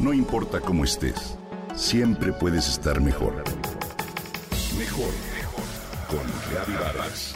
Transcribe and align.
No 0.00 0.14
importa 0.14 0.60
cómo 0.60 0.84
estés, 0.84 1.36
siempre 1.76 2.32
puedes 2.32 2.66
estar 2.70 3.02
mejor. 3.02 3.44
Mejor, 4.78 5.12
mejor. 5.34 5.64
Con 6.08 6.20
Reavivadas. 6.50 7.34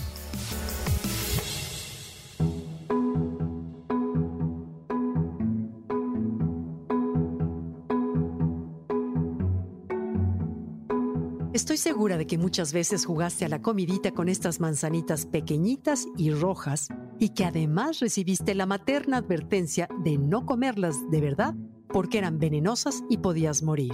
Estoy 11.53 11.77
segura 11.77 12.17
de 12.17 12.27
que 12.27 12.39
muchas 12.39 12.73
veces 12.73 13.05
jugaste 13.05 13.45
a 13.45 13.49
la 13.51 13.61
comidita 13.61 14.13
con 14.13 14.31
estas 14.31 14.61
manzanitas 14.61 15.27
pequeñitas 15.27 16.07
y 16.17 16.31
rojas 16.31 16.89
y 17.19 17.29
que 17.35 17.45
además 17.45 18.01
recibiste 18.01 18.55
la 18.55 18.65
materna 18.65 19.19
advertencia 19.19 19.87
de 20.03 20.17
no 20.17 20.47
comerlas 20.47 20.97
de 21.11 21.21
verdad 21.21 21.55
porque 21.95 22.19
eran 22.19 22.41
venenosas 22.41 23.05
y 23.09 23.19
podías 23.19 23.63
morir. 23.63 23.93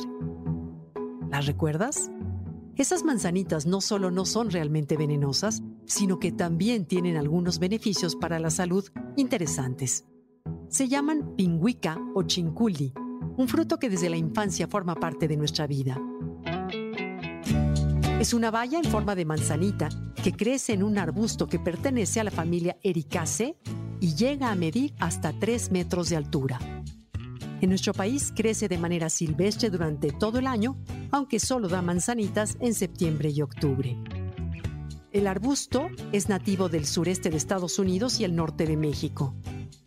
¿Las 1.31 1.45
recuerdas? 1.45 2.11
Esas 2.77 3.05
manzanitas 3.05 3.67
no 3.67 3.83
solo 3.83 4.11
no 4.11 4.25
son 4.25 4.51
realmente 4.51 4.97
venenosas, 4.97 5.63
sino 5.85 6.19
que 6.19 6.33
también 6.33 6.87
tienen 6.87 7.19
algunos 7.19 7.59
beneficios 7.59 8.17
para 8.17 8.39
la 8.39 8.49
salud 8.49 8.89
interesantes. 9.19 10.07
Se 10.69 10.89
llaman 10.89 11.37
pingüica 11.37 11.99
o 12.15 12.23
chinculi, 12.23 12.95
un 13.37 13.49
fruto 13.49 13.79
que 13.79 13.91
desde 13.91 14.09
la 14.09 14.17
infancia 14.17 14.67
forma 14.67 14.95
parte 14.95 15.29
de 15.29 15.37
nuestra 15.37 15.67
vida. 15.67 16.01
Es 18.19 18.33
una 18.33 18.51
baya 18.51 18.79
en 18.79 18.85
forma 18.85 19.15
de 19.15 19.27
manzanita 19.27 19.91
que 20.25 20.33
crece 20.33 20.73
en 20.73 20.85
un 20.85 20.97
arbusto 20.97 21.49
que 21.49 21.59
pertenece 21.59 22.19
a 22.19 22.25
la 22.25 22.31
familia 22.31 22.79
Ericaceae 22.83 23.59
y 24.01 24.15
llega 24.15 24.51
a 24.51 24.55
medir 24.55 24.95
hasta 25.01 25.39
3 25.39 25.71
metros 25.71 26.09
de 26.09 26.17
altura. 26.17 26.80
En 27.61 27.69
nuestro 27.69 27.93
país 27.93 28.33
crece 28.35 28.69
de 28.69 28.79
manera 28.79 29.11
silvestre 29.11 29.69
durante 29.69 30.13
todo 30.13 30.39
el 30.39 30.47
año, 30.47 30.79
aunque 31.11 31.39
solo 31.39 31.69
da 31.69 31.83
manzanitas 31.83 32.57
en 32.61 32.73
septiembre 32.73 33.29
y 33.29 33.43
octubre. 33.43 33.99
El 35.13 35.27
arbusto 35.27 35.89
es 36.13 36.29
nativo 36.31 36.71
del 36.71 36.87
sureste 36.87 37.29
de 37.29 37.37
Estados 37.37 37.79
Unidos 37.79 38.19
y 38.19 38.25
el 38.25 38.35
norte 38.35 38.65
de 38.65 38.79
México. 38.79 39.35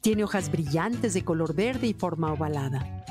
Tiene 0.01 0.23
hojas 0.23 0.51
brillantes 0.51 1.15
de 1.15 1.23
color 1.23 1.55
verde 1.55 1.87
y 1.87 1.93
forma 1.93 2.31
ovalada. 2.31 3.03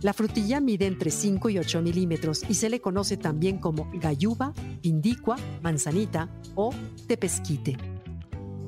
La 0.00 0.12
frutilla 0.12 0.60
mide 0.60 0.86
entre 0.86 1.10
5 1.10 1.48
y 1.48 1.58
8 1.58 1.82
milímetros 1.82 2.42
y 2.48 2.54
se 2.54 2.68
le 2.68 2.80
conoce 2.80 3.16
también 3.16 3.58
como 3.58 3.90
gayuba, 3.94 4.52
pindicua, 4.80 5.36
manzanita 5.62 6.28
o 6.54 6.72
tepesquite. 7.08 7.78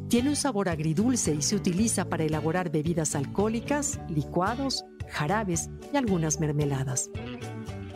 Tiene 0.09 0.31
un 0.31 0.37
sabor 0.37 0.69
agridulce 0.71 1.34
y 1.34 1.43
se 1.43 1.55
utiliza 1.55 2.09
para 2.09 2.25
elaborar 2.25 2.71
bebidas 2.71 3.15
alcohólicas, 3.15 4.01
licuados, 4.09 4.84
jarabes 5.09 5.71
y 5.93 5.97
algunas 5.97 6.41
mermeladas. 6.41 7.11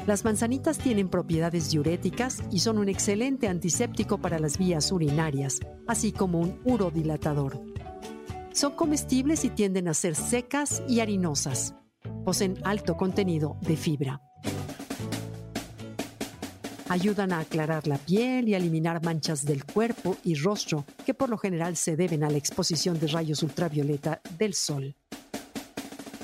Las 0.06 0.24
manzanitas 0.24 0.78
tienen 0.78 1.08
propiedades 1.08 1.70
diuréticas 1.70 2.42
y 2.50 2.60
son 2.60 2.78
un 2.78 2.88
excelente 2.88 3.48
antiséptico 3.48 4.18
para 4.18 4.38
las 4.38 4.58
vías 4.58 4.90
urinarias, 4.92 5.60
así 5.86 6.12
como 6.12 6.40
un 6.40 6.60
urodilatador. 6.64 7.60
Son 8.52 8.72
comestibles 8.72 9.44
y 9.44 9.50
tienden 9.50 9.88
a 9.88 9.94
ser 9.94 10.14
secas 10.14 10.82
y 10.88 11.00
harinosas 11.00 11.74
poseen 12.24 12.58
alto 12.64 12.96
contenido 12.96 13.56
de 13.60 13.76
fibra. 13.76 14.20
Ayudan 16.88 17.32
a 17.32 17.40
aclarar 17.40 17.86
la 17.86 17.98
piel 17.98 18.48
y 18.48 18.54
a 18.54 18.56
eliminar 18.56 19.04
manchas 19.04 19.44
del 19.44 19.64
cuerpo 19.64 20.16
y 20.24 20.34
rostro 20.34 20.84
que 21.06 21.14
por 21.14 21.28
lo 21.28 21.38
general 21.38 21.76
se 21.76 21.96
deben 21.96 22.24
a 22.24 22.30
la 22.30 22.38
exposición 22.38 22.98
de 22.98 23.06
rayos 23.06 23.42
ultravioleta 23.42 24.20
del 24.38 24.54
sol. 24.54 24.96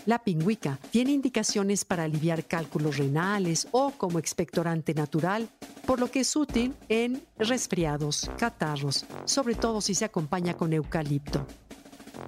La 0.07 0.23
pingüica 0.23 0.79
tiene 0.93 1.11
indicaciones 1.11 1.85
para 1.85 2.05
aliviar 2.05 2.45
cálculos 2.45 2.97
renales 2.97 3.67
o 3.73 3.91
como 3.91 4.21
expectorante 4.21 4.95
natural, 4.95 5.49
por 5.85 5.99
lo 5.99 6.13
que 6.13 6.21
es 6.21 6.37
útil 6.37 6.77
en 6.89 7.21
resfriados, 7.37 8.31
catarros, 8.39 9.05
sobre 9.25 9.57
todo 9.57 9.81
si 9.81 9.97
se 9.97 10.05
acompaña 10.05 10.55
con 10.55 10.73
eucalipto. 10.73 11.45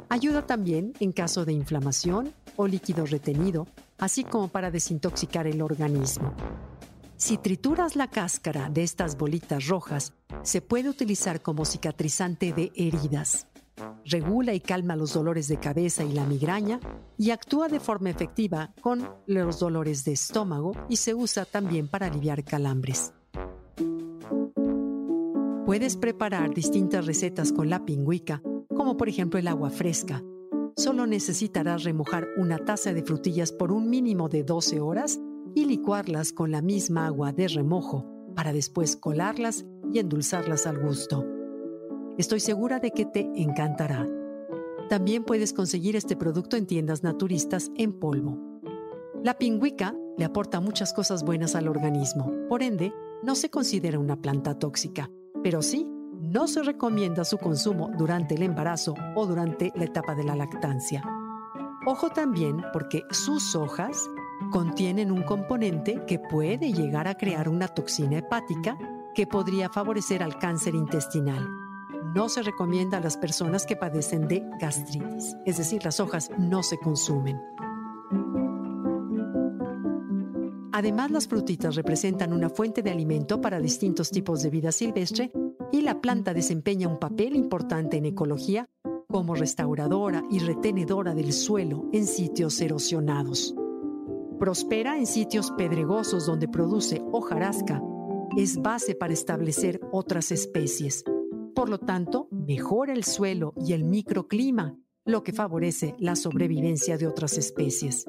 Ayuda 0.08 0.44
también 0.44 0.92
en 0.98 1.12
caso 1.12 1.44
de 1.44 1.52
inflamación 1.52 2.34
o 2.56 2.66
líquido 2.66 3.06
retenido, 3.06 3.68
así 3.98 4.24
como 4.24 4.48
para 4.48 4.72
desintoxicar 4.72 5.46
el 5.46 5.62
organismo. 5.62 6.34
Si 7.16 7.38
trituras 7.38 7.94
la 7.94 8.10
cáscara 8.10 8.70
de 8.70 8.82
estas 8.82 9.16
bolitas 9.16 9.68
rojas, 9.68 10.14
se 10.42 10.60
puede 10.60 10.88
utilizar 10.88 11.42
como 11.42 11.64
cicatrizante 11.64 12.52
de 12.52 12.72
heridas. 12.74 13.46
Regula 14.10 14.54
y 14.54 14.60
calma 14.60 14.96
los 14.96 15.12
dolores 15.12 15.48
de 15.48 15.58
cabeza 15.58 16.02
y 16.02 16.12
la 16.12 16.24
migraña 16.24 16.80
y 17.18 17.30
actúa 17.30 17.68
de 17.68 17.78
forma 17.78 18.08
efectiva 18.08 18.72
con 18.80 19.06
los 19.26 19.58
dolores 19.58 20.04
de 20.06 20.12
estómago 20.12 20.72
y 20.88 20.96
se 20.96 21.12
usa 21.12 21.44
también 21.44 21.88
para 21.88 22.06
aliviar 22.06 22.42
calambres. 22.42 23.12
Puedes 25.66 25.98
preparar 25.98 26.54
distintas 26.54 27.04
recetas 27.04 27.52
con 27.52 27.68
la 27.68 27.84
pingüica 27.84 28.40
como 28.74 28.96
por 28.96 29.10
ejemplo 29.10 29.38
el 29.38 29.48
agua 29.48 29.68
fresca. 29.68 30.22
Solo 30.74 31.06
necesitarás 31.06 31.84
remojar 31.84 32.28
una 32.38 32.56
taza 32.56 32.94
de 32.94 33.02
frutillas 33.02 33.52
por 33.52 33.72
un 33.72 33.90
mínimo 33.90 34.30
de 34.30 34.42
12 34.42 34.80
horas 34.80 35.20
y 35.54 35.66
licuarlas 35.66 36.32
con 36.32 36.50
la 36.50 36.62
misma 36.62 37.06
agua 37.06 37.32
de 37.32 37.48
remojo 37.48 38.06
para 38.34 38.54
después 38.54 38.96
colarlas 38.96 39.66
y 39.92 39.98
endulzarlas 39.98 40.66
al 40.66 40.78
gusto. 40.78 41.37
Estoy 42.18 42.40
segura 42.40 42.80
de 42.80 42.90
que 42.90 43.06
te 43.06 43.30
encantará. 43.36 44.04
También 44.88 45.22
puedes 45.22 45.52
conseguir 45.52 45.94
este 45.94 46.16
producto 46.16 46.56
en 46.56 46.66
tiendas 46.66 47.04
naturistas 47.04 47.70
en 47.76 47.92
polvo. 47.92 48.36
La 49.22 49.38
pingüica 49.38 49.94
le 50.16 50.24
aporta 50.24 50.58
muchas 50.58 50.92
cosas 50.92 51.22
buenas 51.22 51.54
al 51.54 51.68
organismo, 51.68 52.32
por 52.48 52.64
ende, 52.64 52.92
no 53.22 53.36
se 53.36 53.50
considera 53.50 54.00
una 54.00 54.20
planta 54.20 54.58
tóxica, 54.58 55.08
pero 55.44 55.62
sí 55.62 55.86
no 56.20 56.48
se 56.48 56.64
recomienda 56.64 57.24
su 57.24 57.38
consumo 57.38 57.88
durante 57.96 58.34
el 58.34 58.42
embarazo 58.42 58.96
o 59.14 59.24
durante 59.24 59.72
la 59.76 59.84
etapa 59.84 60.16
de 60.16 60.24
la 60.24 60.34
lactancia. 60.34 61.04
Ojo 61.86 62.10
también 62.10 62.64
porque 62.72 63.04
sus 63.12 63.54
hojas 63.54 64.10
contienen 64.50 65.12
un 65.12 65.22
componente 65.22 66.02
que 66.04 66.18
puede 66.18 66.72
llegar 66.72 67.06
a 67.06 67.14
crear 67.14 67.48
una 67.48 67.68
toxina 67.68 68.18
hepática 68.18 68.76
que 69.14 69.28
podría 69.28 69.68
favorecer 69.68 70.24
al 70.24 70.36
cáncer 70.38 70.74
intestinal. 70.74 71.46
No 72.14 72.28
se 72.28 72.42
recomienda 72.42 72.98
a 72.98 73.00
las 73.00 73.16
personas 73.16 73.66
que 73.66 73.76
padecen 73.76 74.28
de 74.28 74.44
gastritis, 74.60 75.36
es 75.44 75.58
decir, 75.58 75.84
las 75.84 76.00
hojas 76.00 76.30
no 76.38 76.62
se 76.62 76.78
consumen. 76.78 77.38
Además, 80.72 81.10
las 81.10 81.26
frutitas 81.26 81.74
representan 81.74 82.32
una 82.32 82.48
fuente 82.48 82.82
de 82.82 82.90
alimento 82.90 83.40
para 83.40 83.58
distintos 83.58 84.10
tipos 84.10 84.42
de 84.42 84.50
vida 84.50 84.70
silvestre 84.70 85.32
y 85.72 85.80
la 85.80 86.00
planta 86.00 86.32
desempeña 86.32 86.86
un 86.86 86.98
papel 86.98 87.34
importante 87.34 87.96
en 87.96 88.06
ecología 88.06 88.68
como 89.08 89.34
restauradora 89.34 90.22
y 90.30 90.38
retenedora 90.38 91.14
del 91.14 91.32
suelo 91.32 91.88
en 91.92 92.06
sitios 92.06 92.60
erosionados. 92.60 93.54
Prospera 94.38 94.98
en 94.98 95.06
sitios 95.06 95.50
pedregosos 95.50 96.26
donde 96.26 96.46
produce 96.46 97.02
hojarasca. 97.10 97.82
Es 98.36 98.62
base 98.62 98.94
para 98.94 99.14
establecer 99.14 99.80
otras 99.90 100.30
especies. 100.30 101.02
Por 101.54 101.68
lo 101.68 101.78
tanto, 101.78 102.28
mejora 102.30 102.92
el 102.92 103.04
suelo 103.04 103.54
y 103.56 103.72
el 103.72 103.84
microclima, 103.84 104.76
lo 105.04 105.22
que 105.22 105.32
favorece 105.32 105.94
la 105.98 106.16
sobrevivencia 106.16 106.98
de 106.98 107.06
otras 107.06 107.38
especies. 107.38 108.06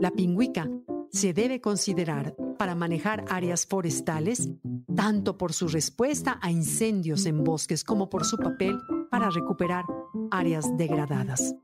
La 0.00 0.10
pingüica 0.10 0.70
se 1.10 1.32
debe 1.32 1.60
considerar 1.60 2.34
para 2.58 2.74
manejar 2.74 3.24
áreas 3.28 3.66
forestales, 3.66 4.48
tanto 4.94 5.36
por 5.36 5.52
su 5.52 5.68
respuesta 5.68 6.38
a 6.40 6.50
incendios 6.50 7.26
en 7.26 7.42
bosques 7.42 7.84
como 7.84 8.08
por 8.08 8.24
su 8.24 8.36
papel 8.36 8.78
para 9.10 9.30
recuperar 9.30 9.84
áreas 10.30 10.76
degradadas. 10.76 11.54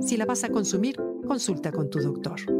Si 0.00 0.16
la 0.16 0.24
vas 0.24 0.44
a 0.44 0.50
consumir, 0.50 0.96
consulta 1.26 1.72
con 1.72 1.90
tu 1.90 1.98
doctor. 1.98 2.59